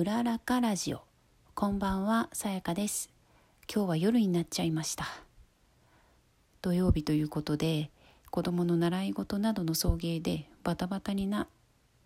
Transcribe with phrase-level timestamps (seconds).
[0.00, 1.02] うららかラジオ。
[1.54, 3.10] こんばんはさやかです。
[3.70, 5.04] 今日は夜になっちゃいました。
[6.62, 7.90] 土曜日ということで
[8.30, 11.48] 子供の習い事などの送迎でバタバタにな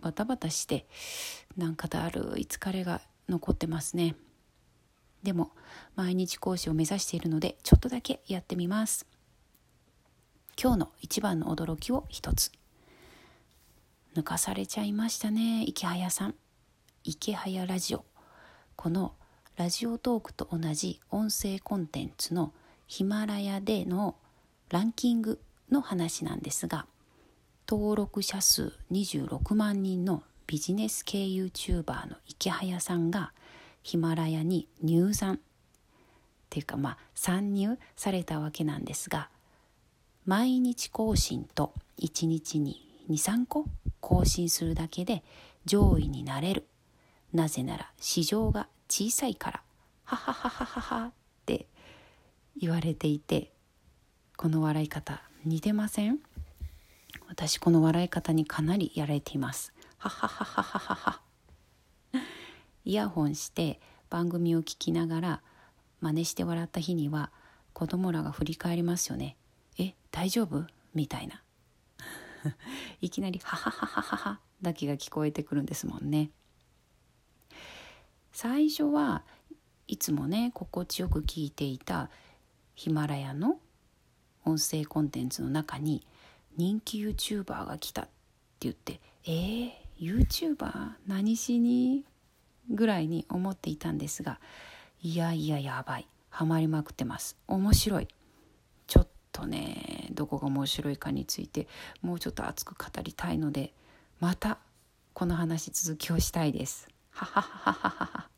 [0.00, 0.86] バタバタして
[1.56, 4.14] なんかだるい疲れが残ってますね。
[5.24, 5.50] でも
[5.96, 9.04] 毎日講師を目指しているのでちょっとだけやってみます。
[10.56, 12.52] 今日の一番の驚きを一つ。
[14.14, 16.36] 抜かされちゃいましたね池早さん。
[17.02, 18.04] 池早ラジオ。
[18.76, 19.14] この
[19.56, 22.52] ラジオトークと同じ音声コンテンツの
[22.86, 24.16] ヒマラヤでの
[24.68, 26.86] ランキングの話なんですが
[27.66, 33.32] 登録者数26万人のビジネス系 YouTuber の池早さんが
[33.82, 35.36] ヒマラヤに入山。
[35.36, 35.38] っ
[36.50, 39.30] ていうかまあ参入されたわけなんですが
[40.26, 43.64] 毎日更新と1日に23個
[44.00, 45.24] 更新するだけで
[45.64, 46.66] 上位になれる。
[47.32, 49.62] なぜなら市場が小さいから
[50.04, 51.12] ははははははっ
[51.46, 51.68] て
[52.56, 53.52] 言われていて
[54.36, 56.18] この笑い方似てません？
[57.28, 59.72] 私この笑い方にかなりやられています。
[59.98, 61.20] ははははははは
[62.84, 65.42] イヤホンして番組を聞きながら
[66.00, 67.30] 真似して笑った日には
[67.72, 69.36] 子供らが振り返りますよね。
[69.78, 70.64] え大丈夫？
[70.94, 71.42] みたいな。
[73.00, 76.30] いきなり「はははははは」だけが聞こえてくるんですもんね。
[78.32, 79.22] 最初は
[79.86, 82.10] いつもね心地よく聞いていた
[82.74, 83.58] ヒマラヤの
[84.44, 86.06] 音声コンテンツの中に
[86.56, 88.10] 人気 YouTuber が来たって
[88.60, 92.04] 言って「えー、YouTuber 何しに?」
[92.70, 94.38] ぐらいに思っていたんですが
[95.02, 98.08] いやいややばいハマりまくってます面白い
[98.86, 101.66] ちょっとねどこが面白いかについて
[102.02, 103.72] もうちょっと熱く語りたいので
[104.20, 104.58] また
[105.14, 106.88] この話続きをしたいです。
[107.10, 108.30] はははははは。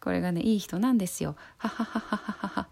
[0.00, 1.36] これがねいい人なんですよ。
[1.58, 2.68] はははははは。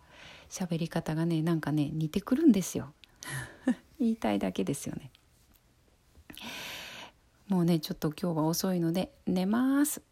[0.48, 2.92] 喋り方がねなんかね似てくるんですよ。
[4.00, 5.10] 言いたいだけですよね。
[7.48, 10.02] もうねちょっと今日は遅いので寝ます。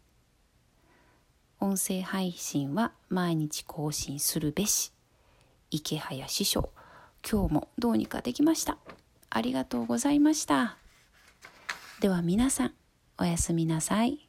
[1.59, 4.91] 音声配信は毎日更新するべし。
[5.69, 6.69] 池早師匠
[7.29, 8.77] 今日もどうにかできました
[9.29, 10.77] ありがとうございました
[11.99, 12.73] では皆さん
[13.17, 14.26] おやすみなさい